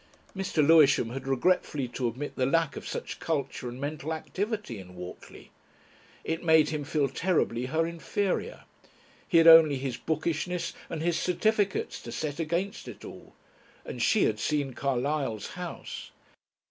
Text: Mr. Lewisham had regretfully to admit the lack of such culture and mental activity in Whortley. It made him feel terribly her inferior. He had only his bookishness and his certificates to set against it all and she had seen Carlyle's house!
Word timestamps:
Mr. 0.35 0.67
Lewisham 0.67 1.11
had 1.11 1.27
regretfully 1.27 1.87
to 1.87 2.07
admit 2.07 2.35
the 2.35 2.47
lack 2.47 2.75
of 2.75 2.87
such 2.87 3.19
culture 3.19 3.69
and 3.69 3.79
mental 3.79 4.13
activity 4.13 4.79
in 4.79 4.95
Whortley. 4.95 5.51
It 6.23 6.43
made 6.43 6.69
him 6.69 6.83
feel 6.83 7.07
terribly 7.07 7.67
her 7.67 7.85
inferior. 7.85 8.63
He 9.27 9.37
had 9.37 9.45
only 9.45 9.77
his 9.77 9.97
bookishness 9.97 10.73
and 10.89 11.03
his 11.03 11.19
certificates 11.19 12.01
to 12.01 12.11
set 12.11 12.39
against 12.39 12.87
it 12.87 13.05
all 13.05 13.35
and 13.85 14.01
she 14.01 14.23
had 14.23 14.39
seen 14.39 14.73
Carlyle's 14.73 15.49
house! 15.49 16.09